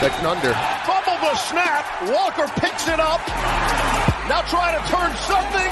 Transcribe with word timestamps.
Expect 0.00 0.20
an 0.20 0.26
under. 0.28 0.54
Fumble 0.88 1.20
the 1.20 1.36
snap. 1.36 1.84
Walker 2.08 2.50
picks 2.58 2.88
it 2.88 2.98
up. 2.98 3.20
Now 4.30 4.40
trying 4.48 4.80
to 4.80 4.88
turn 4.88 5.14
something 5.28 5.70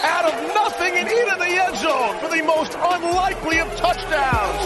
out 0.00 0.24
of 0.24 0.54
nothing 0.54 0.94
and 0.96 1.06
into 1.06 1.36
the 1.36 1.44
end 1.44 1.76
zone 1.76 2.16
for 2.18 2.34
the 2.34 2.42
most 2.42 2.72
unlikely 2.72 3.60
of 3.60 3.68
touchdowns. 3.76 4.64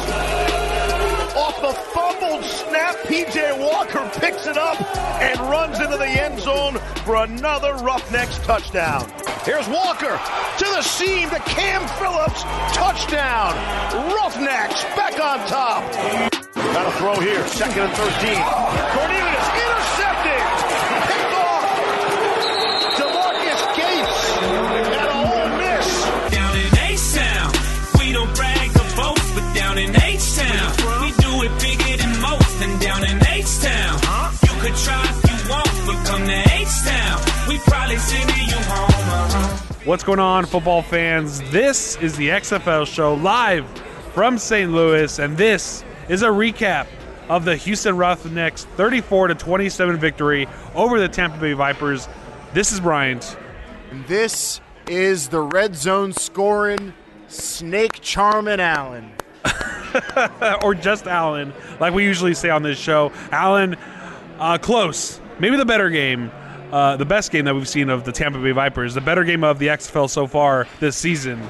Off 1.34 1.60
the 1.60 1.72
fumbled 1.90 2.44
snap, 2.44 2.94
PJ 3.08 3.58
Walker 3.58 4.08
picks 4.20 4.46
it 4.46 4.56
up 4.56 4.80
and 5.20 5.40
runs 5.40 5.80
into 5.80 5.96
the 5.96 6.06
end 6.06 6.38
zone 6.38 6.78
for 7.04 7.16
another 7.16 7.74
Roughnecks 7.82 8.38
touchdown. 8.46 9.10
Here's 9.42 9.66
Walker 9.66 10.20
to 10.58 10.64
the 10.64 10.82
seam 10.82 11.28
to 11.30 11.40
Cam 11.40 11.82
Phillips. 11.98 12.44
Touchdown. 12.76 13.56
Roughnecks 14.14 14.84
back 14.94 15.18
on 15.18 15.48
top. 15.48 16.29
Got 16.72 16.86
a 16.86 16.92
throw 16.98 17.14
here. 17.20 17.46
Second 17.48 17.82
and 17.82 17.92
13. 17.94 18.42
Cornelius 18.94 19.46
intercepted. 19.58 20.42
Picked 21.10 21.34
off. 21.34 21.66
DeMarquis 22.94 23.62
Gates 23.74 24.18
at 24.94 25.10
Ole 25.10 25.50
Miss. 25.58 25.88
Down 26.30 26.54
in 26.56 26.70
H-Town, 26.78 27.50
we 27.98 28.12
don't 28.12 28.32
brag 28.36 28.70
or 28.70 28.86
boast, 28.94 29.34
but 29.34 29.52
down 29.52 29.78
in 29.78 29.90
H-Town, 30.00 30.70
we 31.02 31.10
do 31.18 31.42
it 31.42 31.52
bigger 31.60 31.96
than 31.98 32.20
most. 32.22 32.62
And 32.62 32.80
down 32.80 33.02
in 33.02 33.18
H-Town, 33.26 33.98
you 34.46 34.54
could 34.62 34.76
try 34.78 35.02
if 35.02 35.26
you 35.26 35.50
want, 35.50 35.68
but 35.86 35.98
come 36.06 36.24
to 36.24 36.40
H-Town, 36.54 37.20
we 37.48 37.58
probably 37.66 37.96
send 37.96 38.30
you 38.38 38.56
home. 38.70 38.88
Uh-huh. 38.88 39.74
What's 39.84 40.04
going 40.04 40.20
on, 40.20 40.46
football 40.46 40.82
fans? 40.82 41.40
This 41.50 41.96
is 41.96 42.16
the 42.16 42.28
XFL 42.28 42.86
show 42.86 43.14
live 43.14 43.66
from 44.14 44.38
St. 44.38 44.70
Louis, 44.70 45.18
and 45.18 45.36
this 45.36 45.84
is 46.10 46.22
a 46.22 46.28
recap 46.28 46.88
of 47.28 47.44
the 47.44 47.54
Houston 47.54 47.96
Roughnecks 47.96 48.64
34 48.76 49.28
to 49.28 49.34
27 49.36 49.96
victory 49.96 50.48
over 50.74 50.98
the 50.98 51.08
Tampa 51.08 51.38
Bay 51.38 51.52
Vipers. 51.52 52.08
This 52.52 52.72
is 52.72 52.80
Bryant. 52.80 53.36
And 53.92 54.04
this 54.06 54.60
is 54.88 55.28
the 55.28 55.40
red 55.40 55.76
zone 55.76 56.12
scoring 56.12 56.92
snake 57.28 58.00
charming 58.00 58.58
Allen. 58.58 59.12
or 60.62 60.74
just 60.74 61.06
Allen, 61.06 61.52
like 61.78 61.94
we 61.94 62.02
usually 62.04 62.34
say 62.34 62.50
on 62.50 62.64
this 62.64 62.78
show. 62.78 63.12
Allen, 63.30 63.76
uh, 64.40 64.58
close. 64.58 65.20
Maybe 65.38 65.56
the 65.56 65.64
better 65.64 65.90
game. 65.90 66.32
Uh, 66.72 66.96
the 66.96 67.04
best 67.04 67.30
game 67.30 67.44
that 67.44 67.54
we've 67.54 67.68
seen 67.68 67.88
of 67.88 68.02
the 68.02 68.12
Tampa 68.12 68.40
Bay 68.40 68.50
Vipers. 68.50 68.94
The 68.94 69.00
better 69.00 69.22
game 69.22 69.44
of 69.44 69.60
the 69.60 69.68
XFL 69.68 70.10
so 70.10 70.26
far 70.26 70.66
this 70.80 70.96
season. 70.96 71.40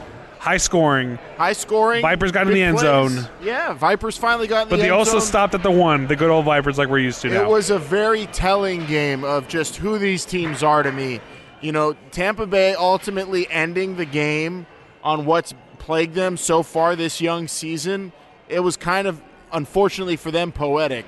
High 0.40 0.56
scoring. 0.56 1.18
High 1.36 1.52
scoring. 1.52 2.00
Vipers 2.00 2.32
got 2.32 2.46
in 2.46 2.54
the 2.54 2.62
end 2.62 2.78
plays. 2.78 2.86
zone. 3.12 3.28
Yeah, 3.42 3.74
Vipers 3.74 4.16
finally 4.16 4.46
got 4.46 4.62
in 4.62 4.68
But 4.70 4.76
the 4.76 4.82
But 4.82 4.86
they 4.86 4.90
also 4.90 5.18
zone. 5.18 5.20
stopped 5.20 5.54
at 5.54 5.62
the 5.62 5.70
one, 5.70 6.06
the 6.06 6.16
good 6.16 6.30
old 6.30 6.46
Vipers 6.46 6.78
like 6.78 6.88
we're 6.88 6.98
used 6.98 7.20
to 7.22 7.28
now. 7.28 7.42
It 7.42 7.48
was 7.48 7.68
a 7.68 7.78
very 7.78 8.24
telling 8.26 8.86
game 8.86 9.22
of 9.22 9.48
just 9.48 9.76
who 9.76 9.98
these 9.98 10.24
teams 10.24 10.62
are 10.62 10.82
to 10.82 10.90
me. 10.92 11.20
You 11.60 11.72
know, 11.72 11.94
Tampa 12.10 12.46
Bay 12.46 12.74
ultimately 12.74 13.46
ending 13.50 13.96
the 13.96 14.06
game 14.06 14.66
on 15.04 15.26
what's 15.26 15.52
plagued 15.78 16.14
them 16.14 16.38
so 16.38 16.62
far 16.62 16.96
this 16.96 17.20
young 17.20 17.46
season. 17.46 18.12
It 18.48 18.60
was 18.60 18.78
kind 18.78 19.06
of, 19.06 19.20
unfortunately 19.52 20.16
for 20.16 20.30
them, 20.30 20.52
poetic. 20.52 21.04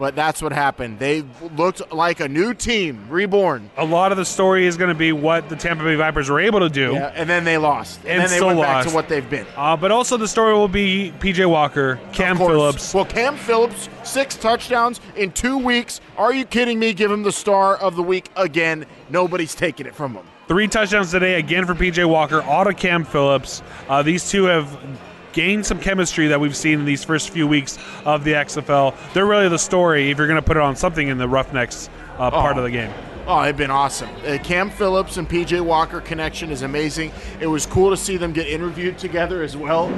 But 0.00 0.16
that's 0.16 0.40
what 0.40 0.50
happened. 0.52 0.98
They 0.98 1.24
looked 1.58 1.92
like 1.92 2.20
a 2.20 2.28
new 2.28 2.54
team, 2.54 3.06
reborn. 3.10 3.70
a 3.76 3.84
lot 3.84 4.12
of 4.12 4.16
the 4.16 4.24
story 4.24 4.64
is 4.66 4.78
going 4.78 4.88
to 4.88 4.94
be 4.94 5.12
what 5.12 5.50
the 5.50 5.56
Tampa 5.56 5.84
Bay 5.84 5.94
Vipers 5.94 6.30
were 6.30 6.40
able 6.40 6.60
to 6.60 6.70
do. 6.70 6.92
Yeah, 6.94 7.12
and 7.14 7.28
then 7.28 7.44
they 7.44 7.58
lost. 7.58 8.00
And, 8.06 8.22
And 8.22 8.22
then 8.22 8.30
they 8.30 8.40
went 8.42 8.62
back 8.62 8.86
to 8.86 8.94
what 8.94 9.10
they've 9.10 9.28
been. 9.28 9.46
Uh, 9.58 9.76
but 9.76 9.90
also 9.90 10.16
the 10.16 10.26
story 10.26 10.54
will 10.54 10.68
be 10.68 11.12
PJ 11.18 11.44
Walker, 11.50 12.00
Cam 12.14 12.38
Phillips. 12.38 12.94
Well, 12.94 13.04
Cam 13.04 13.36
Phillips, 13.36 13.90
six 14.02 14.38
touchdowns 14.38 15.02
in 15.16 15.32
two 15.32 15.58
weeks. 15.58 16.00
Are 16.16 16.32
you 16.32 16.46
kidding 16.46 16.78
me? 16.78 16.94
Give 16.94 17.10
him 17.10 17.22
the 17.22 17.30
star 17.30 17.76
of 17.76 17.94
the 17.94 18.02
week 18.02 18.30
again. 18.36 18.86
Nobody's 19.10 19.54
taking 19.54 19.84
it 19.84 19.94
from 19.94 20.14
him. 20.14 20.24
Three 20.48 20.66
touchdowns 20.66 21.10
today 21.10 21.38
again 21.38 21.66
for 21.66 21.74
PJ 21.74 22.08
Walker, 22.08 22.40
all 22.40 22.64
to 22.64 22.72
Cam 22.72 23.04
Phillips. 23.04 23.62
Uh, 23.86 24.02
these 24.02 24.30
two 24.30 24.44
have 24.44 24.66
gained 25.32 25.66
some 25.66 25.78
chemistry 25.78 26.28
that 26.28 26.40
we've 26.40 26.56
seen 26.56 26.80
in 26.80 26.84
these 26.84 27.04
first 27.04 27.30
few 27.30 27.46
weeks 27.46 27.78
of 28.04 28.24
the 28.24 28.32
XFL. 28.32 28.94
They're 29.12 29.26
really 29.26 29.48
the 29.48 29.58
story 29.58 30.10
if 30.10 30.18
you're 30.18 30.26
going 30.26 30.40
to 30.40 30.46
put 30.46 30.56
it 30.56 30.62
on 30.62 30.76
something 30.76 31.08
in 31.08 31.18
the 31.18 31.28
Roughnecks 31.28 31.88
uh, 32.18 32.30
part 32.30 32.58
of 32.58 32.64
the 32.64 32.70
game. 32.70 32.92
Oh, 33.26 33.42
they've 33.42 33.56
been 33.56 33.70
awesome. 33.70 34.08
Uh, 34.26 34.38
Cam 34.42 34.70
Phillips 34.70 35.16
and 35.16 35.28
PJ 35.28 35.60
Walker 35.60 36.00
connection 36.00 36.50
is 36.50 36.62
amazing. 36.62 37.12
It 37.38 37.46
was 37.46 37.64
cool 37.66 37.90
to 37.90 37.96
see 37.96 38.16
them 38.16 38.32
get 38.32 38.48
interviewed 38.48 38.98
together 38.98 39.42
as 39.42 39.56
well 39.56 39.92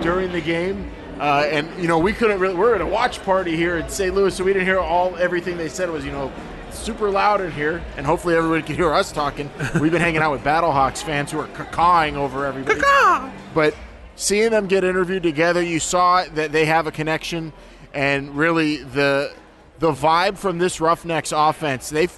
during 0.00 0.32
the 0.32 0.40
game. 0.40 0.90
Uh, 1.18 1.46
and 1.50 1.68
you 1.80 1.88
know, 1.88 1.98
we 1.98 2.12
couldn't 2.12 2.38
really. 2.38 2.54
We're 2.54 2.74
at 2.74 2.80
a 2.80 2.86
watch 2.86 3.22
party 3.24 3.56
here 3.56 3.76
in 3.76 3.88
St. 3.88 4.14
Louis, 4.14 4.34
so 4.34 4.44
we 4.44 4.52
didn't 4.52 4.66
hear 4.66 4.78
all 4.78 5.16
everything 5.16 5.56
they 5.56 5.68
said. 5.68 5.90
Was 5.90 6.04
you 6.04 6.12
know 6.12 6.32
super 6.70 7.10
loud 7.10 7.40
in 7.40 7.50
here, 7.50 7.82
and 7.96 8.06
hopefully 8.06 8.36
everybody 8.36 8.62
could 8.62 8.76
hear 8.76 8.92
us 8.94 9.10
talking. 9.10 9.50
We've 9.80 9.90
been 9.90 10.00
hanging 10.00 10.22
out 10.22 10.30
with 10.30 10.42
Battlehawks 10.42 11.02
fans 11.02 11.32
who 11.32 11.40
are 11.40 11.48
cacawing 11.48 12.16
over 12.16 12.46
everybody. 12.46 12.80
Caw. 12.80 13.32
But 13.52 13.74
seeing 14.18 14.50
them 14.50 14.66
get 14.66 14.84
interviewed 14.84 15.22
together, 15.22 15.62
you 15.62 15.80
saw 15.80 16.24
that 16.34 16.52
they 16.52 16.66
have 16.66 16.86
a 16.86 16.92
connection, 16.92 17.52
and 17.94 18.36
really 18.36 18.82
the 18.82 19.32
the 19.78 19.92
vibe 19.92 20.36
from 20.36 20.58
this 20.58 20.80
Roughnecks 20.80 21.32
offense. 21.32 21.88
They 21.88 22.08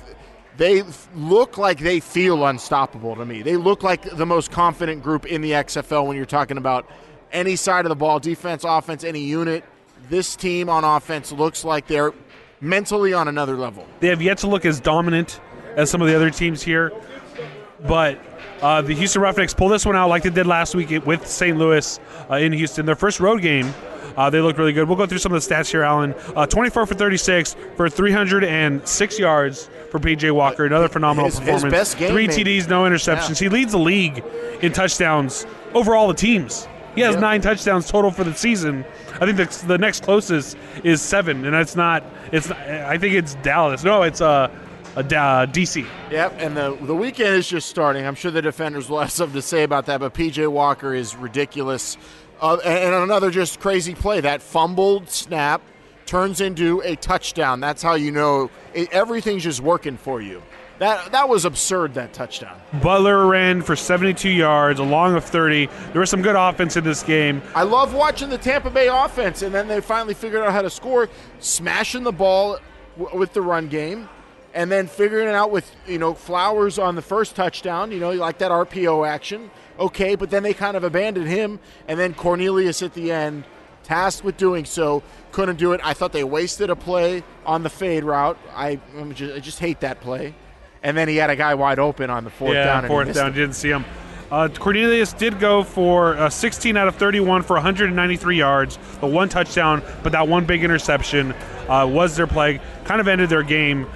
they 0.56 0.82
look 1.14 1.58
like 1.58 1.78
they 1.78 2.00
feel 2.00 2.46
unstoppable 2.46 3.16
to 3.16 3.24
me. 3.24 3.42
They 3.42 3.56
look 3.56 3.82
like 3.82 4.02
the 4.02 4.26
most 4.26 4.50
confident 4.50 5.02
group 5.02 5.26
in 5.26 5.42
the 5.42 5.52
XFL 5.52 6.06
when 6.06 6.16
you're 6.16 6.26
talking 6.26 6.56
about 6.56 6.88
any 7.32 7.54
side 7.54 7.84
of 7.84 7.90
the 7.90 7.96
ball, 7.96 8.18
defense, 8.18 8.64
offense, 8.66 9.04
any 9.04 9.20
unit. 9.20 9.64
This 10.08 10.34
team 10.34 10.68
on 10.68 10.82
offense 10.82 11.30
looks 11.30 11.64
like 11.64 11.86
they're 11.86 12.12
mentally 12.60 13.12
on 13.12 13.28
another 13.28 13.56
level. 13.56 13.86
They 14.00 14.08
have 14.08 14.20
yet 14.20 14.38
to 14.38 14.48
look 14.48 14.64
as 14.64 14.80
dominant 14.80 15.40
as 15.76 15.90
some 15.90 16.02
of 16.02 16.08
the 16.08 16.16
other 16.16 16.30
teams 16.30 16.62
here, 16.62 16.92
but 17.86 18.18
uh, 18.62 18.82
the 18.82 18.94
Houston 18.94 19.22
Roughnecks 19.22 19.54
pull 19.54 19.68
this 19.68 19.86
one 19.86 19.96
out 19.96 20.08
like 20.08 20.22
they 20.22 20.30
did 20.30 20.46
last 20.46 20.74
week 20.74 20.90
with 21.06 21.26
St. 21.26 21.56
Louis 21.56 21.98
uh, 22.30 22.34
in 22.36 22.52
Houston. 22.52 22.84
Their 22.86 22.94
first 22.96 23.20
road 23.20 23.40
game, 23.40 23.72
uh, 24.16 24.28
they 24.28 24.40
looked 24.40 24.58
really 24.58 24.72
good. 24.72 24.86
We'll 24.88 24.96
go 24.98 25.06
through 25.06 25.18
some 25.18 25.32
of 25.32 25.42
the 25.42 25.54
stats 25.54 25.70
here, 25.70 25.82
Alan. 25.82 26.14
Uh, 26.36 26.46
24 26.46 26.86
for 26.86 26.94
36 26.94 27.56
for 27.76 27.88
306 27.88 29.18
yards 29.18 29.70
for 29.90 29.98
PJ 29.98 30.30
Walker. 30.32 30.66
Another 30.66 30.88
phenomenal 30.88 31.26
His- 31.26 31.38
his 31.38 31.44
performance. 31.48 31.72
best 31.72 31.98
game, 31.98 32.10
Three. 32.10 32.28
TDs, 32.28 32.68
no 32.68 32.82
interceptions. 32.84 33.38
He 33.40 33.48
leads 33.48 33.72
the 33.72 33.78
league 33.78 34.22
in 34.62 34.72
touchdowns 34.72 35.46
over 35.74 35.94
all 35.94 36.08
the 36.08 36.14
teams. 36.14 36.68
He 36.94 37.02
has 37.02 37.14
Yeah. 37.14 37.20
nine 37.20 37.40
touchdowns 37.40 37.88
total 37.88 38.10
for 38.10 38.24
the 38.24 38.34
season. 38.34 38.84
I 39.20 39.26
think 39.32 39.36
the, 39.36 39.66
the 39.66 39.78
next 39.78 40.02
closest 40.02 40.56
is 40.82 41.00
seven, 41.00 41.44
and 41.44 41.54
that's 41.54 41.76
not. 41.76 42.02
It's. 42.32 42.48
Not, 42.48 42.58
I 42.58 42.98
think 42.98 43.14
it's 43.14 43.34
Dallas. 43.36 43.84
No, 43.84 44.02
it's 44.02 44.20
uh, 44.20 44.48
a 44.96 45.02
DC. 45.04 45.86
Yep, 46.10 46.34
and 46.38 46.56
the 46.56 46.76
the 46.82 46.94
weekend 46.94 47.36
is 47.36 47.48
just 47.48 47.68
starting. 47.68 48.06
I'm 48.06 48.14
sure 48.14 48.30
the 48.30 48.42
defenders 48.42 48.88
will 48.88 49.00
have 49.00 49.12
something 49.12 49.34
to 49.34 49.42
say 49.42 49.62
about 49.62 49.86
that, 49.86 50.00
but 50.00 50.14
PJ 50.14 50.50
Walker 50.50 50.94
is 50.94 51.16
ridiculous. 51.16 51.96
Uh, 52.40 52.58
and 52.64 52.94
and 52.94 52.94
another 52.94 53.30
just 53.30 53.60
crazy 53.60 53.94
play. 53.94 54.20
That 54.20 54.42
fumbled 54.42 55.10
snap 55.10 55.62
turns 56.06 56.40
into 56.40 56.80
a 56.84 56.96
touchdown. 56.96 57.60
That's 57.60 57.82
how 57.82 57.94
you 57.94 58.10
know 58.10 58.50
it, 58.74 58.90
everything's 58.92 59.44
just 59.44 59.60
working 59.60 59.96
for 59.96 60.20
you. 60.20 60.42
That 60.80 61.12
that 61.12 61.28
was 61.28 61.44
absurd. 61.44 61.94
That 61.94 62.14
touchdown. 62.14 62.58
Butler 62.82 63.26
ran 63.26 63.60
for 63.60 63.76
72 63.76 64.28
yards, 64.30 64.80
a 64.80 64.82
long 64.82 65.14
of 65.14 65.24
30. 65.24 65.66
There 65.92 66.00
was 66.00 66.08
some 66.08 66.22
good 66.22 66.36
offense 66.36 66.76
in 66.76 66.84
this 66.84 67.02
game. 67.02 67.42
I 67.54 67.64
love 67.64 67.92
watching 67.92 68.30
the 68.30 68.38
Tampa 68.38 68.70
Bay 68.70 68.88
offense, 68.88 69.42
and 69.42 69.54
then 69.54 69.68
they 69.68 69.82
finally 69.82 70.14
figured 70.14 70.42
out 70.42 70.52
how 70.52 70.62
to 70.62 70.70
score, 70.70 71.10
smashing 71.38 72.02
the 72.02 72.12
ball 72.12 72.58
w- 72.98 73.18
with 73.18 73.34
the 73.34 73.42
run 73.42 73.68
game, 73.68 74.08
and 74.54 74.70
then 74.70 74.86
figuring 74.86 75.28
it 75.28 75.34
out 75.34 75.50
with 75.50 75.70
you 75.86 75.98
know 75.98 76.14
Flowers 76.14 76.78
on 76.78 76.94
the 76.94 77.02
first 77.02 77.36
touchdown. 77.36 77.92
You 77.92 78.00
know, 78.00 78.10
you 78.10 78.18
like 78.18 78.38
that 78.38 78.50
RPO 78.50 79.06
action, 79.06 79.50
okay, 79.78 80.14
but 80.14 80.30
then 80.30 80.42
they 80.42 80.54
kind 80.54 80.76
of 80.76 80.84
abandoned 80.84 81.28
him, 81.28 81.60
and 81.88 81.98
then 81.98 82.14
Cornelius 82.14 82.82
at 82.82 82.94
the 82.94 83.12
end, 83.12 83.44
tasked 83.84 84.24
with 84.24 84.36
doing 84.36 84.64
so, 84.64 85.02
couldn't 85.32 85.56
do 85.56 85.72
it. 85.72 85.80
I 85.82 85.94
thought 85.94 86.12
they 86.12 86.24
wasted 86.24 86.70
a 86.70 86.76
play 86.76 87.22
on 87.44 87.62
the 87.62 87.70
fade 87.70 88.04
route. 88.04 88.38
I, 88.54 88.78
I'm 88.96 89.14
just, 89.14 89.34
I 89.34 89.40
just 89.40 89.58
hate 89.58 89.80
that 89.80 90.00
play. 90.00 90.34
And 90.82 90.96
then 90.96 91.08
he 91.08 91.16
had 91.16 91.28
a 91.28 91.36
guy 91.36 91.54
wide 91.54 91.78
open 91.78 92.08
on 92.08 92.24
the 92.24 92.30
fourth 92.30 92.54
yeah, 92.54 92.64
down. 92.64 92.84
and 92.84 92.88
fourth 92.88 93.12
down. 93.12 93.32
Didn't 93.32 93.54
see 93.54 93.68
him. 93.68 93.84
Uh, 94.30 94.48
Cornelius 94.48 95.12
did 95.12 95.40
go 95.40 95.64
for 95.64 96.16
uh, 96.16 96.30
16 96.30 96.76
out 96.76 96.86
of 96.86 96.94
31 96.94 97.42
for 97.42 97.54
193 97.54 98.36
yards, 98.36 98.78
the 99.00 99.06
one 99.06 99.28
touchdown, 99.28 99.82
but 100.04 100.12
that 100.12 100.28
one 100.28 100.44
big 100.44 100.62
interception 100.62 101.32
uh, 101.68 101.84
was 101.90 102.16
their 102.16 102.28
plague. 102.28 102.60
Kind 102.84 103.00
of 103.00 103.08
ended 103.08 103.28
their 103.28 103.42
game. 103.42 103.88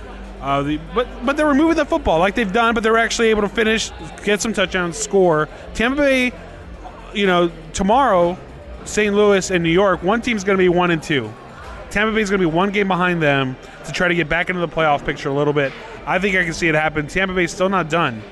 Uh, 0.45 0.63
the, 0.63 0.77
but 0.95 1.09
but 1.25 1.39
they 1.39 1.43
were 1.43 1.55
moving 1.55 1.75
the 1.75 1.87
football 1.87 2.19
like 2.19 2.35
they've 2.35 2.53
done, 2.53 2.75
but 2.75 2.83
they 2.83 2.91
were 2.91 2.99
actually 2.99 3.29
able 3.29 3.41
to 3.41 3.49
finish, 3.49 3.91
get 4.25 4.43
some 4.43 4.53
touchdowns, 4.53 4.99
score. 4.99 5.49
Tampa 5.73 6.03
Bay, 6.03 6.33
you 7.15 7.27
know, 7.27 7.51
tomorrow, 7.73 8.37
St. 8.85 9.15
Louis 9.15 9.51
and 9.51 9.65
New 9.65 9.71
York, 9.71 10.03
one 10.03 10.21
team's 10.21 10.45
going 10.45 10.59
to 10.59 10.63
be 10.63 10.69
one 10.69 10.91
and 10.91 11.03
two. 11.03 11.33
Tampa 11.89 12.15
Bay's 12.15 12.29
going 12.29 12.43
to 12.43 12.47
be 12.47 12.55
one 12.55 12.73
game 12.73 12.89
behind 12.89 13.23
them 13.23 13.57
to 13.87 13.93
try 13.93 14.07
to 14.07 14.15
get 14.15 14.29
back 14.29 14.51
into 14.51 14.61
the 14.61 14.69
playoff 14.69 15.03
picture 15.07 15.31
a 15.31 15.33
little 15.33 15.55
bit. 15.55 15.73
I 16.05 16.19
think 16.19 16.37
I 16.37 16.45
can 16.45 16.53
see 16.53 16.69
it 16.69 16.75
happen. 16.75 17.07
Tampa 17.07 17.35
Bay's 17.35 17.51
still 17.51 17.71
not 17.71 17.89
done, 17.89 18.23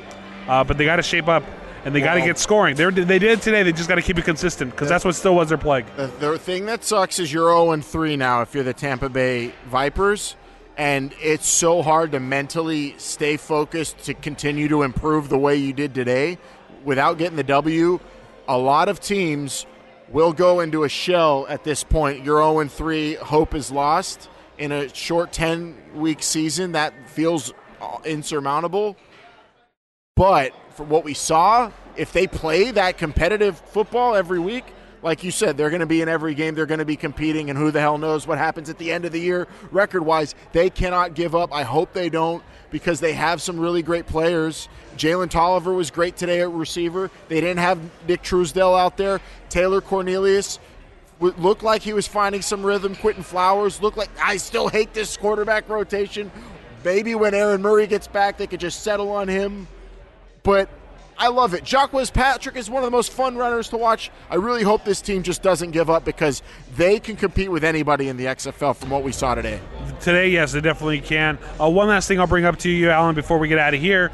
uh, 0.48 0.64
but 0.64 0.76
they 0.76 0.84
got 0.84 0.96
to 0.96 1.02
shape 1.02 1.28
up 1.28 1.44
and 1.86 1.94
they 1.94 2.00
got 2.00 2.16
to 2.16 2.20
get 2.20 2.38
scoring. 2.38 2.76
They're, 2.76 2.90
they 2.90 3.20
did 3.20 3.40
today. 3.40 3.62
They 3.62 3.72
just 3.72 3.88
got 3.88 3.94
to 3.94 4.02
keep 4.02 4.18
it 4.18 4.26
consistent 4.26 4.72
because 4.72 4.90
that's 4.90 5.06
what 5.06 5.14
still 5.14 5.34
was 5.34 5.48
their 5.48 5.56
plague. 5.56 5.86
The, 5.96 6.08
the 6.08 6.38
thing 6.38 6.66
that 6.66 6.84
sucks 6.84 7.18
is 7.18 7.32
you're 7.32 7.48
0 7.48 7.80
3 7.80 8.16
now 8.16 8.42
if 8.42 8.54
you're 8.54 8.64
the 8.64 8.74
Tampa 8.74 9.08
Bay 9.08 9.54
Vipers. 9.66 10.36
And 10.76 11.14
it's 11.20 11.46
so 11.46 11.82
hard 11.82 12.12
to 12.12 12.20
mentally 12.20 12.94
stay 12.98 13.36
focused 13.36 13.98
to 14.04 14.14
continue 14.14 14.68
to 14.68 14.82
improve 14.82 15.28
the 15.28 15.38
way 15.38 15.56
you 15.56 15.72
did 15.72 15.94
today 15.94 16.38
without 16.84 17.18
getting 17.18 17.36
the 17.36 17.44
W. 17.44 18.00
A 18.48 18.58
lot 18.58 18.88
of 18.88 19.00
teams 19.00 19.66
will 20.08 20.32
go 20.32 20.60
into 20.60 20.84
a 20.84 20.88
shell 20.88 21.46
at 21.48 21.64
this 21.64 21.84
point. 21.84 22.24
You're 22.24 22.42
0 22.42 22.68
3, 22.68 23.14
hope 23.14 23.54
is 23.54 23.70
lost. 23.70 24.28
In 24.58 24.70
a 24.70 24.92
short 24.94 25.32
10 25.32 25.76
week 25.94 26.22
season, 26.22 26.72
that 26.72 26.92
feels 27.10 27.52
uh, 27.80 27.98
insurmountable. 28.04 28.96
But 30.14 30.52
for 30.74 30.84
what 30.84 31.04
we 31.04 31.14
saw, 31.14 31.70
if 31.96 32.12
they 32.12 32.26
play 32.26 32.70
that 32.70 32.98
competitive 32.98 33.58
football 33.58 34.14
every 34.14 34.38
week, 34.38 34.64
like 35.02 35.24
you 35.24 35.30
said, 35.30 35.56
they're 35.56 35.70
going 35.70 35.80
to 35.80 35.86
be 35.86 36.00
in 36.00 36.08
every 36.08 36.34
game. 36.34 36.54
They're 36.54 36.66
going 36.66 36.78
to 36.78 36.84
be 36.84 36.96
competing, 36.96 37.50
and 37.50 37.58
who 37.58 37.70
the 37.70 37.80
hell 37.80 37.98
knows 37.98 38.26
what 38.26 38.38
happens 38.38 38.70
at 38.70 38.78
the 38.78 38.92
end 38.92 39.04
of 39.04 39.12
the 39.12 39.20
year 39.20 39.48
record 39.70 40.04
wise. 40.04 40.34
They 40.52 40.70
cannot 40.70 41.14
give 41.14 41.34
up. 41.34 41.52
I 41.52 41.62
hope 41.62 41.92
they 41.92 42.08
don't 42.08 42.42
because 42.70 43.00
they 43.00 43.12
have 43.12 43.42
some 43.42 43.58
really 43.60 43.82
great 43.82 44.06
players. 44.06 44.68
Jalen 44.96 45.30
Tolliver 45.30 45.72
was 45.72 45.90
great 45.90 46.16
today 46.16 46.40
at 46.40 46.50
receiver. 46.50 47.10
They 47.28 47.40
didn't 47.40 47.58
have 47.58 47.78
Nick 48.08 48.22
Truesdell 48.22 48.78
out 48.78 48.96
there. 48.96 49.20
Taylor 49.48 49.80
Cornelius 49.80 50.58
looked 51.20 51.62
like 51.62 51.82
he 51.82 51.92
was 51.92 52.06
finding 52.08 52.42
some 52.42 52.64
rhythm. 52.64 52.94
Quinton 52.96 53.22
Flowers 53.22 53.80
looked 53.80 53.96
like 53.96 54.10
I 54.20 54.38
still 54.38 54.68
hate 54.68 54.94
this 54.94 55.16
quarterback 55.16 55.68
rotation. 55.68 56.30
Maybe 56.84 57.14
when 57.14 57.34
Aaron 57.34 57.62
Murray 57.62 57.86
gets 57.86 58.08
back, 58.08 58.38
they 58.38 58.46
could 58.46 58.60
just 58.60 58.82
settle 58.82 59.12
on 59.12 59.28
him. 59.28 59.68
But 60.42 60.68
I 61.18 61.28
love 61.28 61.54
it. 61.54 61.66
Jacques 61.66 61.92
Patrick 62.12 62.56
is 62.56 62.68
one 62.68 62.82
of 62.82 62.86
the 62.86 62.90
most 62.90 63.12
fun 63.12 63.36
runners 63.36 63.68
to 63.68 63.76
watch. 63.76 64.10
I 64.30 64.36
really 64.36 64.62
hope 64.62 64.84
this 64.84 65.00
team 65.00 65.22
just 65.22 65.42
doesn't 65.42 65.70
give 65.70 65.90
up 65.90 66.04
because 66.04 66.42
they 66.76 66.98
can 66.98 67.16
compete 67.16 67.50
with 67.50 67.64
anybody 67.64 68.08
in 68.08 68.16
the 68.16 68.24
XFL 68.26 68.74
from 68.74 68.90
what 68.90 69.02
we 69.02 69.12
saw 69.12 69.34
today. 69.34 69.60
Today, 70.00 70.30
yes, 70.30 70.52
they 70.52 70.60
definitely 70.60 71.00
can. 71.00 71.38
Uh, 71.60 71.68
one 71.68 71.88
last 71.88 72.08
thing 72.08 72.18
I'll 72.18 72.26
bring 72.26 72.44
up 72.44 72.58
to 72.60 72.70
you, 72.70 72.90
Alan, 72.90 73.14
before 73.14 73.38
we 73.38 73.48
get 73.48 73.58
out 73.58 73.74
of 73.74 73.80
here 73.80 74.10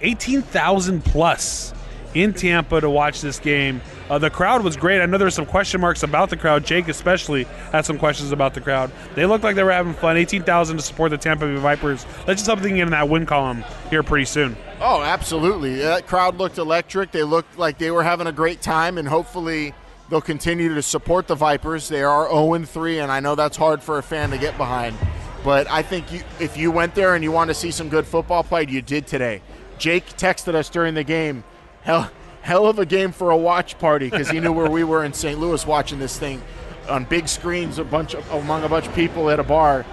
18,000 0.00 1.04
plus 1.04 1.72
in 2.14 2.34
Tampa 2.34 2.80
to 2.80 2.90
watch 2.90 3.20
this 3.20 3.38
game. 3.38 3.80
Uh, 4.08 4.18
the 4.18 4.30
crowd 4.30 4.62
was 4.62 4.76
great. 4.76 5.00
I 5.00 5.06
know 5.06 5.18
there 5.18 5.26
were 5.26 5.30
some 5.30 5.46
question 5.46 5.80
marks 5.80 6.02
about 6.02 6.30
the 6.30 6.36
crowd. 6.36 6.64
Jake, 6.64 6.88
especially, 6.88 7.44
had 7.72 7.86
some 7.86 7.98
questions 7.98 8.32
about 8.32 8.54
the 8.54 8.60
crowd. 8.60 8.90
They 9.14 9.26
looked 9.26 9.44
like 9.44 9.56
they 9.56 9.62
were 9.62 9.72
having 9.72 9.94
fun. 9.94 10.16
18,000 10.16 10.76
to 10.76 10.82
support 10.82 11.10
the 11.10 11.18
Tampa 11.18 11.46
Bay 11.46 11.56
Vipers. 11.56 12.04
Let's 12.26 12.40
just 12.40 12.46
hope 12.46 12.60
they 12.60 12.70
get 12.70 12.80
in 12.80 12.90
that 12.90 13.08
win 13.08 13.26
column 13.26 13.64
here 13.90 14.02
pretty 14.02 14.26
soon. 14.26 14.56
Oh, 14.80 15.02
absolutely. 15.02 15.76
That 15.76 16.06
crowd 16.06 16.36
looked 16.36 16.58
electric. 16.58 17.12
They 17.12 17.22
looked 17.22 17.58
like 17.58 17.78
they 17.78 17.90
were 17.90 18.02
having 18.02 18.26
a 18.26 18.32
great 18.32 18.60
time, 18.60 18.98
and 18.98 19.08
hopefully 19.08 19.74
they'll 20.10 20.20
continue 20.20 20.74
to 20.74 20.82
support 20.82 21.26
the 21.26 21.34
Vipers. 21.34 21.88
They 21.88 22.02
are 22.02 22.28
0 22.28 22.64
3, 22.64 22.98
and 22.98 23.10
I 23.10 23.20
know 23.20 23.34
that's 23.34 23.56
hard 23.56 23.82
for 23.82 23.98
a 23.98 24.02
fan 24.02 24.30
to 24.30 24.38
get 24.38 24.56
behind. 24.58 24.96
But 25.44 25.70
I 25.70 25.82
think 25.82 26.12
you, 26.12 26.22
if 26.38 26.56
you 26.56 26.70
went 26.70 26.94
there 26.94 27.14
and 27.14 27.24
you 27.24 27.32
want 27.32 27.48
to 27.48 27.54
see 27.54 27.70
some 27.70 27.88
good 27.88 28.06
football 28.06 28.44
played, 28.44 28.70
you 28.70 28.82
did 28.82 29.06
today. 29.06 29.42
Jake 29.78 30.06
texted 30.16 30.54
us 30.54 30.68
during 30.68 30.94
the 30.94 31.02
game 31.02 31.42
hell, 31.82 32.10
hell 32.40 32.66
of 32.66 32.78
a 32.78 32.86
game 32.86 33.12
for 33.12 33.30
a 33.30 33.36
watch 33.36 33.78
party 33.78 34.10
because 34.10 34.30
he 34.30 34.40
knew 34.40 34.52
where 34.52 34.70
we 34.70 34.84
were 34.84 35.04
in 35.04 35.12
St. 35.12 35.38
Louis 35.38 35.64
watching 35.66 35.98
this 35.98 36.18
thing 36.18 36.42
on 36.88 37.04
big 37.04 37.28
screens, 37.28 37.78
a 37.78 37.84
bunch 37.84 38.14
of, 38.14 38.28
among 38.32 38.64
a 38.64 38.68
bunch 38.68 38.86
of 38.86 38.94
people 38.94 39.30
at 39.30 39.38
a 39.38 39.44
bar, 39.44 39.84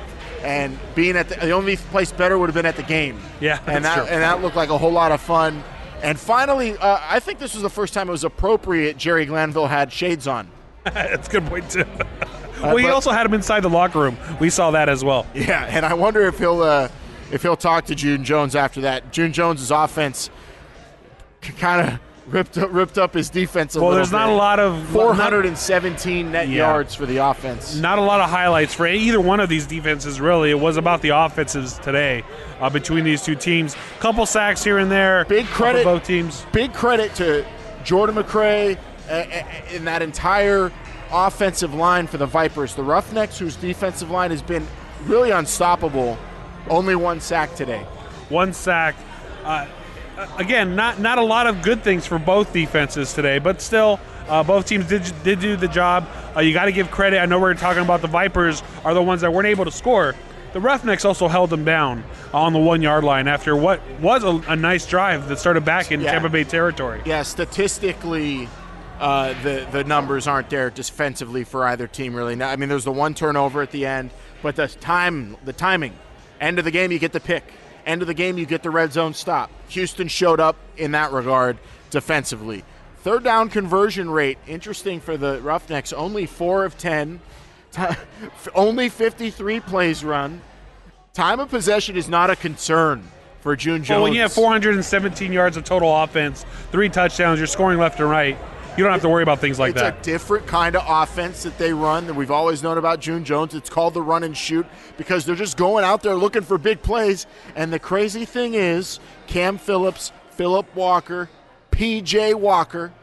and 0.44 0.78
being 0.96 1.16
at 1.16 1.30
the, 1.30 1.36
the 1.36 1.52
only 1.52 1.76
place 1.76 2.12
better 2.12 2.38
would 2.38 2.48
have 2.48 2.56
been 2.56 2.66
at 2.66 2.76
the 2.76 2.84
game. 2.84 3.20
Yeah, 3.40 3.60
and 3.68 3.86
that 3.86 3.96
true. 3.96 4.06
and 4.06 4.22
that 4.22 4.42
looked 4.42 4.56
like 4.56 4.70
a 4.70 4.78
whole 4.78 4.92
lot 4.92 5.12
of 5.12 5.22
fun. 5.22 5.64
And 6.02 6.18
finally, 6.18 6.78
uh, 6.78 7.00
I 7.02 7.20
think 7.20 7.40
this 7.40 7.54
was 7.54 7.62
the 7.62 7.70
first 7.70 7.94
time 7.94 8.08
it 8.08 8.12
was 8.12 8.24
appropriate. 8.24 8.98
Jerry 8.98 9.26
Glanville 9.26 9.68
had 9.68 9.92
shades 9.92 10.28
on. 10.28 10.50
That's 10.84 11.28
a 11.28 11.32
good 11.32 11.46
point 11.46 11.70
too. 11.70 11.86
well, 12.62 12.78
he 12.78 12.88
also 12.88 13.12
had 13.12 13.26
him 13.26 13.34
inside 13.34 13.62
the 13.62 13.70
locker 13.70 14.00
room. 14.00 14.18
We 14.40 14.50
saw 14.50 14.72
that 14.72 14.88
as 14.90 15.04
well. 15.04 15.28
Yeah, 15.34 15.66
and 15.66 15.86
I 15.86 15.94
wonder 15.94 16.26
if 16.26 16.40
he'll 16.40 16.62
uh, 16.62 16.90
if 17.32 17.42
he'll 17.42 17.58
talk 17.58 17.86
to 17.86 17.96
June 17.96 18.24
Jones 18.24 18.56
after 18.56 18.82
that. 18.82 19.12
June 19.12 19.34
Jones's 19.34 19.72
offense 19.72 20.30
kind 21.42 21.88
of 21.88 22.00
ripped 22.34 22.58
up, 22.58 22.70
ripped 22.72 22.98
up 22.98 23.14
his 23.14 23.30
defense 23.30 23.76
a 23.76 23.82
well, 23.82 23.92
there's 23.92 24.12
not 24.12 24.28
bit. 24.28 24.34
a 24.34 24.38
lot 24.38 24.60
of 24.60 24.88
417 24.90 26.32
net 26.32 26.48
Yeah. 26.48 26.58
yards 26.70 26.94
for 26.96 27.06
the 27.06 27.18
offense. 27.18 27.76
not 27.76 27.98
a 27.98 28.02
lot 28.02 28.22
of 28.22 28.30
highlights 28.30 28.74
for 28.74 28.86
either 28.88 29.20
one 29.20 29.40
of 29.40 29.50
these 29.50 29.66
defenses. 29.66 30.20
Really, 30.22 30.52
it 30.52 30.60
was 30.60 30.78
about 30.78 31.02
the 31.02 31.10
offenses 31.10 31.80
today 31.82 32.24
uh, 32.62 32.70
between 32.70 33.04
these 33.04 33.24
two 33.24 33.36
teams. 33.36 33.76
Couple 34.00 34.26
sacks 34.26 34.64
here 34.64 34.78
and 34.78 34.92
there. 34.92 35.26
Big 35.26 35.46
credit- 35.48 35.84
both 35.84 36.04
teams. 36.04 36.46
Big 36.52 36.74
credit 36.74 37.16
to 37.16 37.46
Jordan 37.84 38.16
McCray 38.16 38.78
in 39.74 39.86
that 39.86 40.02
entire 40.02 40.72
offensive 41.12 41.74
line 41.74 42.06
for 42.06 42.18
the 42.18 42.28
Vipers. 42.28 42.76
The 42.76 42.84
Roughnecks, 42.84 43.40
whose 43.40 43.56
defensive 43.56 44.12
line 44.12 44.30
has 44.30 44.44
been 44.44 44.68
really 45.06 45.32
unstoppable, 45.32 46.18
only 46.70 46.94
one 46.96 47.20
sack 47.20 47.56
today. 47.56 47.80
One 48.30 48.54
sack. 48.54 48.96
Uh, 49.44 49.66
again, 50.38 50.76
not 50.76 51.00
not 51.00 51.18
a 51.18 51.24
lot 51.24 51.48
of 51.48 51.62
good 51.62 51.84
things 51.84 52.06
for 52.06 52.20
both 52.20 52.52
defenses 52.54 53.14
today, 53.14 53.40
but 53.40 53.62
still, 53.62 54.00
uh, 54.28 54.44
both 54.44 54.66
teams 54.66 54.86
did 54.88 55.04
did 55.24 55.40
do 55.40 55.56
the 55.56 55.68
job. 55.68 56.08
Uh, 56.36 56.42
you 56.42 56.54
got 56.54 56.66
to 56.66 56.72
give 56.72 56.92
credit. 56.92 57.20
I 57.20 57.26
know 57.26 57.40
we're 57.40 57.54
talking 57.54 57.84
about 57.84 58.02
the 58.02 58.08
Vipers 58.08 58.62
are 58.86 58.94
the 58.94 59.02
ones 59.02 59.22
that 59.22 59.32
weren't 59.34 59.48
able 59.48 59.66
to 59.66 59.72
score. 59.72 60.16
The 60.54 60.60
Roughnecks 60.60 61.06
also 61.06 61.28
held 61.28 61.52
them 61.52 61.64
down 61.64 62.04
on 62.34 62.54
the 62.54 62.60
one 62.60 62.82
yard 62.82 63.04
line 63.04 63.28
after 63.28 63.56
what 63.56 63.82
was 64.02 64.24
a, 64.24 64.42
a 64.52 64.56
nice 64.56 64.86
drive 64.88 65.28
that 65.30 65.38
started 65.38 65.64
back 65.64 65.92
in 65.92 66.02
Yeah. 66.02 66.12
Tampa 66.14 66.30
Bay 66.30 66.44
territory. 66.44 67.02
Yeah, 67.06 67.22
statistically, 67.22 68.50
uh, 69.00 69.34
the 69.44 69.68
the 69.72 69.84
numbers 69.84 70.28
aren't 70.28 70.50
there 70.50 70.70
defensively 70.72 71.44
for 71.44 71.66
either 71.66 71.86
team. 71.88 72.16
Really, 72.16 72.36
Now, 72.36 72.50
I 72.50 72.56
mean, 72.56 72.68
there's 72.70 72.84
the 72.84 72.92
one 72.92 73.14
turnover 73.14 73.62
at 73.62 73.72
the 73.72 73.86
end, 73.86 74.10
but 74.42 74.56
the 74.56 74.68
time, 74.68 75.38
the 75.46 75.54
timing, 75.54 75.94
end 76.42 76.58
of 76.58 76.66
the 76.66 76.72
game, 76.72 76.92
you 76.92 76.98
get 77.00 77.12
the 77.14 77.20
pick. 77.20 77.44
End 77.90 78.04
of 78.04 78.08
the 78.08 78.14
game, 78.14 78.38
you 78.38 78.46
get 78.46 78.62
the 78.62 78.70
red 78.70 78.94
zone 78.94 79.16
stop. 79.16 79.50
Houston 79.70 80.08
showed 80.08 80.40
up 80.40 80.56
in 80.78 80.92
that 80.92 81.12
regard 81.12 81.58
defensively. 81.90 82.64
Third 82.98 83.24
down 83.24 83.50
conversion 83.50 84.12
rate, 84.12 84.38
interesting 84.46 85.00
for 85.00 85.18
the 85.18 85.42
Roughnecks, 85.42 85.92
only 85.92 86.28
four 86.28 86.66
of 86.66 86.78
ten. 86.78 87.20
Only 88.56 88.90
53 88.90 89.60
plays 89.60 90.04
run. 90.04 90.42
Time 91.14 91.40
of 91.40 91.50
possession 91.50 91.96
is 91.98 92.10
not 92.10 92.32
a 92.32 92.36
concern 92.36 93.04
for 93.42 93.56
June 93.56 93.84
Jones. 93.84 93.98
Well, 93.98 94.04
when 94.04 94.14
you 94.14 94.22
have 94.22 94.34
417 94.34 95.32
yards 95.32 95.56
of 95.56 95.66
total 95.66 95.96
offense, 95.96 96.46
three 96.72 96.90
touchdowns, 96.90 97.40
you're 97.40 97.46
scoring 97.46 97.78
left 97.78 98.00
and 98.00 98.10
right. 98.10 98.38
You 98.80 98.86
don't 98.86 98.94
have 98.94 99.02
to 99.02 99.10
worry 99.10 99.24
about 99.24 99.40
things 99.40 99.60
like 99.60 99.72
it's 99.72 99.82
that. 99.82 99.98
It's 99.98 100.08
a 100.08 100.12
different 100.12 100.48
kind 100.48 100.74
of 100.78 100.84
offense 100.88 101.44
that 101.44 101.58
they 101.58 101.74
run 101.74 102.08
that 102.08 102.14
we've 102.14 102.32
always 102.32 102.64
known 102.64 102.78
about 102.78 103.02
June 103.02 103.26
Jones. 103.26 103.54
It's 103.54 103.70
called 103.70 103.94
the 103.94 104.02
run 104.02 104.24
and 104.24 104.38
shoot 104.38 104.66
because 104.96 105.26
they're 105.26 105.36
just 105.36 105.58
going 105.58 105.84
out 105.84 106.02
there 106.02 106.16
looking 106.16 106.44
for 106.44 106.58
big 106.58 106.82
plays. 106.82 107.28
And 107.58 107.74
the 107.74 107.80
crazy 107.80 108.24
thing 108.24 108.54
is, 108.54 109.02
Cam 109.28 109.58
Phillips, 109.58 110.14
Philip 110.32 110.74
Walker, 110.78 111.30
PJ 111.72 112.36
Walker, 112.36 112.94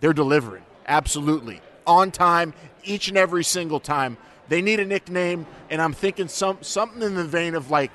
they're 0.00 0.14
delivering. 0.14 0.62
Absolutely. 0.86 1.60
On 1.86 2.10
time, 2.10 2.54
each 2.82 3.08
and 3.08 3.18
every 3.18 3.44
single 3.44 3.80
time. 3.80 4.16
They 4.48 4.62
need 4.62 4.80
a 4.80 4.86
nickname, 4.86 5.46
and 5.68 5.82
I'm 5.82 5.92
thinking 5.92 6.28
some 6.28 6.56
something 6.62 7.02
in 7.02 7.16
the 7.16 7.24
vein 7.24 7.54
of 7.54 7.70
like 7.70 7.90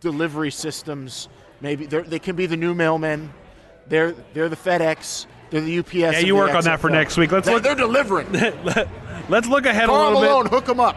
delivery 0.00 0.50
systems. 0.50 1.28
Maybe 1.60 1.84
they're- 1.84 2.04
they 2.04 2.18
can 2.18 2.36
be 2.36 2.46
the 2.46 2.56
new 2.56 2.74
mailmen. 2.74 3.28
They're 3.86 4.12
they're 4.32 4.48
the 4.48 4.56
FedEx. 4.56 5.26
They're 5.50 5.60
the 5.60 5.78
UPS. 5.80 5.92
Yeah, 5.92 6.18
you 6.20 6.36
work 6.36 6.54
on 6.54 6.64
that 6.64 6.80
for 6.80 6.90
next 6.90 7.16
week. 7.16 7.32
Let's 7.32 7.46
They're, 7.46 7.56
look- 7.56 7.64
they're 7.64 7.74
delivering. 7.74 8.32
Let's 9.28 9.46
look 9.46 9.66
ahead 9.66 9.88
a 9.88 9.92
little 9.92 10.20
bit. 10.20 10.28
Malone, 10.28 10.46
hook 10.46 10.64
them 10.64 10.80
up. 10.80 10.96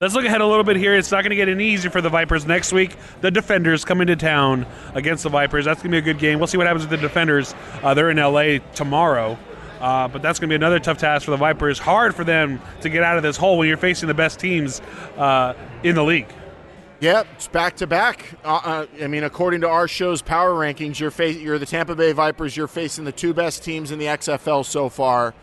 Let's 0.00 0.14
look 0.14 0.24
ahead 0.24 0.40
a 0.40 0.46
little 0.46 0.64
bit 0.64 0.76
here. 0.76 0.96
It's 0.96 1.12
not 1.12 1.22
going 1.22 1.30
to 1.30 1.36
get 1.36 1.48
any 1.48 1.68
easier 1.68 1.88
for 1.88 2.00
the 2.00 2.08
Vipers 2.08 2.44
next 2.44 2.72
week. 2.72 2.96
The 3.20 3.30
Defenders 3.30 3.84
coming 3.84 4.08
to 4.08 4.16
town 4.16 4.66
against 4.94 5.22
the 5.22 5.28
Vipers. 5.28 5.64
That's 5.64 5.80
going 5.80 5.92
to 5.92 5.94
be 5.94 5.98
a 5.98 6.12
good 6.12 6.18
game. 6.18 6.40
We'll 6.40 6.48
see 6.48 6.58
what 6.58 6.66
happens 6.66 6.82
with 6.82 6.90
the 6.90 7.06
Defenders. 7.06 7.54
Uh, 7.82 7.94
they're 7.94 8.10
in 8.10 8.16
LA 8.16 8.58
tomorrow. 8.74 9.38
Uh, 9.80 10.08
but 10.08 10.20
that's 10.22 10.40
going 10.40 10.48
to 10.48 10.52
be 10.52 10.56
another 10.56 10.80
tough 10.80 10.98
task 10.98 11.24
for 11.24 11.30
the 11.30 11.36
Vipers. 11.36 11.78
Hard 11.78 12.16
for 12.16 12.24
them 12.24 12.60
to 12.80 12.88
get 12.88 13.04
out 13.04 13.16
of 13.16 13.22
this 13.22 13.36
hole 13.36 13.58
when 13.58 13.68
you're 13.68 13.76
facing 13.76 14.08
the 14.08 14.14
best 14.14 14.40
teams 14.40 14.80
uh, 15.16 15.54
in 15.84 15.94
the 15.94 16.04
league. 16.04 16.28
Yep, 17.02 17.26
it's 17.34 17.48
back 17.48 17.74
to 17.78 17.88
back. 17.88 18.26
Uh, 18.44 18.60
uh, 18.62 18.86
I 19.02 19.08
mean, 19.08 19.24
according 19.24 19.62
to 19.62 19.68
our 19.68 19.88
show's 19.88 20.22
power 20.22 20.52
rankings, 20.52 21.00
you're 21.00 21.10
you're 21.32 21.58
the 21.58 21.66
Tampa 21.66 21.96
Bay 21.96 22.12
Vipers. 22.12 22.56
You're 22.56 22.68
facing 22.68 23.04
the 23.04 23.10
two 23.10 23.34
best 23.34 23.64
teams 23.64 23.90
in 23.90 23.98
the 23.98 24.04
XFL 24.04 24.64
so 24.64 24.88
far, 24.88 25.34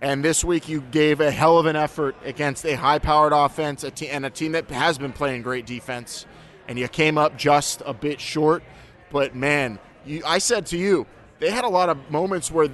and 0.00 0.24
this 0.24 0.44
week 0.44 0.68
you 0.68 0.80
gave 0.80 1.20
a 1.20 1.32
hell 1.32 1.58
of 1.58 1.66
an 1.66 1.74
effort 1.74 2.14
against 2.24 2.64
a 2.64 2.74
high-powered 2.74 3.32
offense 3.32 3.82
and 3.82 4.26
a 4.26 4.30
team 4.30 4.52
that 4.52 4.70
has 4.70 4.96
been 4.96 5.12
playing 5.12 5.42
great 5.42 5.66
defense, 5.66 6.24
and 6.68 6.78
you 6.78 6.86
came 6.86 7.18
up 7.18 7.36
just 7.36 7.82
a 7.84 7.92
bit 7.92 8.20
short. 8.20 8.62
But 9.10 9.34
man, 9.34 9.80
you, 10.06 10.22
I 10.24 10.38
said 10.38 10.66
to 10.66 10.78
you, 10.78 11.04
they 11.40 11.50
had 11.50 11.64
a 11.64 11.68
lot 11.68 11.88
of 11.88 12.12
moments 12.12 12.48
where 12.48 12.68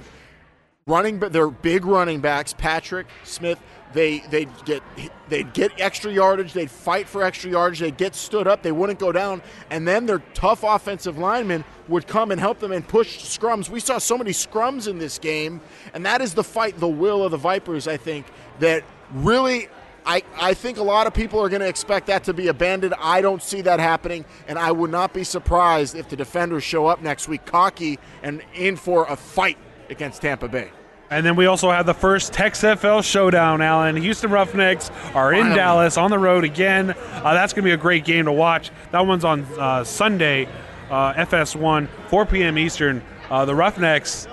running, 0.85 1.17
but 1.17 1.33
they're 1.33 1.49
big 1.49 1.83
running 1.83 2.21
backs. 2.21 2.53
Patrick 2.53 3.07
Smith, 3.23 3.57
they 3.95 4.19
they'd 4.29 4.49
get 4.65 4.83
they'd 5.29 5.51
get 5.53 5.71
extra 5.79 6.11
yardage. 6.11 6.53
They'd 6.53 6.69
fight 6.69 7.07
for 7.07 7.23
extra 7.23 7.49
yardage. 7.49 7.79
They'd 7.79 7.97
get 7.97 8.13
stood 8.13 8.45
up. 8.45 8.61
They 8.61 8.73
wouldn't 8.73 8.99
go 8.99 9.11
down, 9.11 9.41
and 9.71 9.87
then 9.87 10.05
their 10.05 10.19
tough 10.35 10.63
offensive 10.63 11.17
linemen 11.17 11.63
would 11.87 12.05
come 12.05 12.31
and 12.31 12.39
help 12.39 12.59
them 12.59 12.71
and 12.71 12.87
push 12.87 13.19
scrums. 13.19 13.69
We 13.69 13.79
saw 13.79 13.97
so 13.97 14.17
many 14.17 14.31
scrums 14.31 14.87
in 14.87 14.99
this 14.99 15.17
game, 15.17 15.61
and 15.93 16.05
that 16.05 16.21
is 16.21 16.33
the 16.33 16.43
fight, 16.43 16.77
the 16.77 16.87
will 16.87 17.23
of 17.23 17.31
the 17.31 17.37
Vipers. 17.37 17.87
I 17.87 17.97
think 17.97 18.27
that 18.59 18.83
really 19.13 19.69
I, 20.05 20.21
I 20.35 20.53
think 20.53 20.77
a 20.77 20.83
lot 20.83 21.07
of 21.07 21.13
people 21.13 21.41
are 21.41 21.49
going 21.49 21.61
to 21.61 21.67
expect 21.67 22.07
that 22.07 22.25
to 22.25 22.33
be 22.33 22.49
abandoned. 22.49 22.93
I 22.99 23.21
don't 23.21 23.41
see 23.41 23.61
that 23.61 23.79
happening, 23.79 24.25
and 24.47 24.59
I 24.59 24.71
would 24.71 24.91
not 24.91 25.13
be 25.13 25.23
surprised 25.23 25.95
if 25.95 26.09
the 26.09 26.15
defenders 26.15 26.63
show 26.63 26.85
up 26.85 27.01
next 27.01 27.27
week 27.27 27.45
cocky 27.45 27.97
and 28.21 28.43
in 28.53 28.75
for 28.75 29.05
a 29.07 29.15
fight 29.15 29.57
against 29.89 30.21
Tampa 30.21 30.47
Bay. 30.47 30.69
And 31.11 31.25
then 31.25 31.35
we 31.35 31.45
also 31.45 31.69
have 31.69 31.85
the 31.85 31.93
first 31.93 32.33
XFL 32.33 33.03
showdown, 33.03 33.61
Alan. 33.61 33.95
Houston 33.95 34.31
Roughnecks 34.31 34.89
are 35.13 35.31
in 35.33 35.41
Finally. 35.41 35.55
Dallas 35.55 35.97
on 35.97 36.09
the 36.09 36.17
road 36.17 36.43
again. 36.43 36.91
Uh, 36.91 37.33
that's 37.33 37.53
going 37.53 37.63
to 37.63 37.67
be 37.69 37.73
a 37.73 37.77
great 37.77 38.05
game 38.05 38.25
to 38.25 38.31
watch. 38.31 38.71
That 38.91 39.05
one's 39.05 39.23
on 39.23 39.43
uh, 39.59 39.83
Sunday, 39.83 40.47
uh, 40.89 41.13
FS1, 41.13 41.87
4 42.09 42.25
p.m. 42.25 42.57
Eastern. 42.57 43.03
Uh, 43.29 43.45
the 43.45 43.53
Roughnecks, 43.55 44.27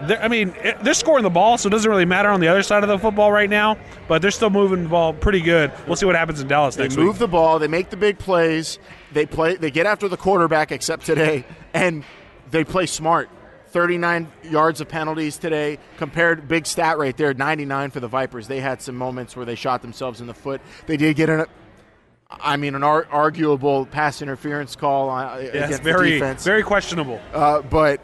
I 0.00 0.28
mean, 0.28 0.54
it- 0.62 0.78
they're 0.84 0.94
scoring 0.94 1.24
the 1.24 1.30
ball, 1.30 1.58
so 1.58 1.66
it 1.66 1.70
doesn't 1.70 1.90
really 1.90 2.04
matter 2.04 2.28
on 2.28 2.38
the 2.40 2.46
other 2.48 2.62
side 2.62 2.84
of 2.84 2.88
the 2.88 2.98
football 2.98 3.32
right 3.32 3.50
now, 3.50 3.76
but 4.06 4.22
they're 4.22 4.30
still 4.30 4.50
moving 4.50 4.84
the 4.84 4.88
ball 4.88 5.12
pretty 5.12 5.40
good. 5.40 5.72
We'll 5.88 5.96
see 5.96 6.06
what 6.06 6.14
happens 6.14 6.40
in 6.40 6.46
Dallas 6.46 6.76
They 6.76 6.84
next 6.84 6.94
week. 6.96 7.02
They 7.02 7.06
move 7.06 7.18
the 7.18 7.28
ball, 7.28 7.58
they 7.58 7.66
make 7.68 7.90
the 7.90 7.96
big 7.96 8.18
plays, 8.18 8.78
they 9.12 9.26
play 9.26 9.56
they 9.56 9.70
get 9.72 9.86
after 9.86 10.06
the 10.08 10.16
quarterback 10.16 10.70
except 10.70 11.04
today, 11.06 11.44
and 11.74 12.04
they 12.52 12.62
play 12.62 12.86
smart. 12.86 13.28
39 13.70 14.30
yards 14.44 14.80
of 14.80 14.88
penalties 14.88 15.36
today 15.38 15.78
compared 15.96 16.48
big 16.48 16.66
stat 16.66 16.98
right 16.98 17.16
there 17.16 17.34
99 17.34 17.90
for 17.90 18.00
the 18.00 18.08
Vipers. 18.08 18.48
They 18.48 18.60
had 18.60 18.80
some 18.82 18.96
moments 18.96 19.36
where 19.36 19.44
they 19.46 19.54
shot 19.54 19.82
themselves 19.82 20.20
in 20.20 20.26
the 20.26 20.34
foot. 20.34 20.60
They 20.86 20.96
did 20.96 21.16
get 21.16 21.28
an 21.28 21.46
I 22.30 22.56
mean 22.56 22.74
an 22.74 22.82
ar- 22.82 23.06
arguable 23.10 23.86
pass 23.86 24.20
interference 24.20 24.76
call 24.76 25.08
uh, 25.10 25.38
Yes, 25.38 25.48
against 25.54 25.78
the 25.78 25.92
very, 25.92 26.10
defense. 26.10 26.44
very 26.44 26.62
questionable. 26.62 27.20
Uh, 27.32 27.62
but 27.62 28.00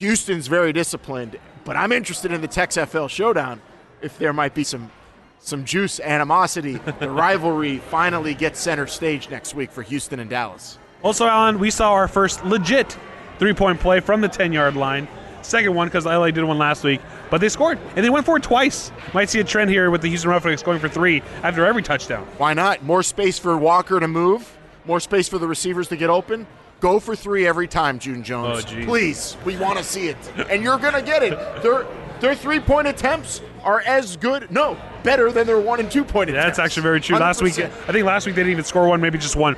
Houston's 0.00 0.48
very 0.48 0.72
disciplined. 0.72 1.38
But 1.64 1.76
I'm 1.76 1.92
interested 1.92 2.32
in 2.32 2.40
the 2.40 2.48
Tex 2.48 2.76
FL 2.76 3.06
showdown. 3.06 3.60
If 4.00 4.18
there 4.18 4.32
might 4.32 4.54
be 4.54 4.64
some 4.64 4.90
some 5.38 5.64
juice, 5.64 5.98
animosity, 5.98 6.74
the 7.00 7.10
rivalry 7.10 7.78
finally 7.78 8.32
gets 8.34 8.60
center 8.60 8.86
stage 8.86 9.28
next 9.28 9.54
week 9.54 9.72
for 9.72 9.82
Houston 9.82 10.20
and 10.20 10.30
Dallas. 10.30 10.78
Also, 11.02 11.26
Alan, 11.26 11.58
we 11.58 11.68
saw 11.70 11.92
our 11.92 12.06
first 12.06 12.44
legit 12.44 12.96
three 13.38 13.52
point 13.52 13.80
play 13.80 14.00
from 14.00 14.20
the 14.20 14.28
10 14.28 14.52
yard 14.52 14.76
line. 14.76 15.08
Second 15.42 15.74
one 15.74 15.88
because 15.88 16.06
LA 16.06 16.30
did 16.30 16.44
one 16.44 16.58
last 16.58 16.84
week, 16.84 17.00
but 17.30 17.40
they 17.40 17.48
scored 17.48 17.78
and 17.96 18.04
they 18.04 18.10
went 18.10 18.24
for 18.24 18.36
it 18.36 18.42
twice. 18.42 18.92
Might 19.12 19.28
see 19.28 19.40
a 19.40 19.44
trend 19.44 19.70
here 19.70 19.90
with 19.90 20.02
the 20.02 20.08
Houston 20.08 20.30
Roughnecks 20.30 20.62
going 20.62 20.78
for 20.78 20.88
three 20.88 21.22
after 21.42 21.66
every 21.66 21.82
touchdown. 21.82 22.26
Why 22.38 22.54
not? 22.54 22.82
More 22.82 23.02
space 23.02 23.38
for 23.38 23.56
Walker 23.58 23.98
to 23.98 24.08
move, 24.08 24.56
more 24.84 25.00
space 25.00 25.28
for 25.28 25.38
the 25.38 25.48
receivers 25.48 25.88
to 25.88 25.96
get 25.96 26.10
open. 26.10 26.46
Go 26.80 26.98
for 26.98 27.14
three 27.14 27.46
every 27.46 27.68
time, 27.68 27.98
June 28.00 28.24
Jones. 28.24 28.64
Oh. 28.68 28.84
Please, 28.84 29.36
we 29.44 29.56
want 29.56 29.78
to 29.78 29.84
see 29.84 30.08
it, 30.08 30.16
and 30.50 30.62
you're 30.62 30.78
gonna 30.78 31.02
get 31.02 31.22
it. 31.22 31.38
Their 31.62 31.86
their 32.20 32.34
three 32.34 32.60
point 32.60 32.88
attempts 32.88 33.40
are 33.62 33.80
as 33.80 34.16
good, 34.16 34.50
no, 34.50 34.76
better 35.02 35.30
than 35.30 35.46
their 35.46 35.60
one 35.60 35.80
and 35.80 35.90
two 35.90 36.04
point 36.04 36.30
attempts. 36.30 36.56
That's 36.56 36.58
actually 36.58 36.82
very 36.84 37.00
true. 37.00 37.18
Last 37.18 37.42
week, 37.42 37.58
I 37.58 37.68
think 37.68 38.04
last 38.04 38.26
week 38.26 38.34
they 38.34 38.42
didn't 38.42 38.52
even 38.52 38.64
score 38.64 38.88
one, 38.88 39.00
maybe 39.00 39.18
just 39.18 39.36
one. 39.36 39.56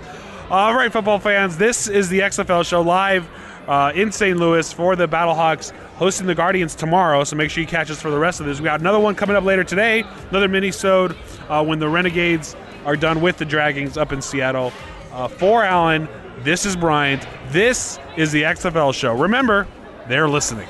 All 0.51 0.75
right, 0.75 0.93
football 0.93 1.19
fans, 1.19 1.57
this 1.57 1.89
is 1.89 2.11
the 2.11 2.21
XFL 2.21 2.67
show 2.67 2.83
live 2.83 3.27
uh, 3.67 3.93
in 3.95 4.13
St. 4.13 4.39
Louis 4.39 4.73
for 4.73 4.97
the 4.97 5.09
Battlehawks 5.09 5.71
hosting 5.97 6.27
the 6.27 6.35
Guardians 6.35 6.75
tomorrow. 6.75 7.25
So 7.25 7.37
make 7.37 7.51
sure 7.51 7.63
you 7.63 7.67
catch 7.67 7.91
us 7.91 8.01
for 8.01 8.11
the 8.11 8.19
rest 8.19 8.41
of 8.41 8.47
this. 8.47 8.59
We 8.61 8.65
got 8.65 8.81
another 8.81 9.01
one 9.01 9.15
coming 9.15 9.37
up 9.37 9.45
later 9.45 9.65
today, 9.65 10.05
another 10.31 10.49
mini-sode 10.49 11.17
uh, 11.49 11.65
when 11.65 11.79
the 11.79 11.89
Renegades 11.89 12.57
are 12.85 12.97
done 12.97 13.21
with 13.21 13.39
the 13.39 13.45
Dragons 13.45 13.97
up 13.97 14.13
in 14.13 14.21
Seattle. 14.21 14.73
Uh, 15.13 15.29
for 15.29 15.63
Allen, 15.63 16.09
this 16.41 16.67
is 16.67 16.77
Bryant. 16.77 17.27
This 17.49 17.99
is 18.17 18.33
the 18.33 18.43
XFL 18.43 18.93
show. 18.93 19.15
Remember, 19.17 19.67
they're 20.09 20.29
listening. 20.29 20.69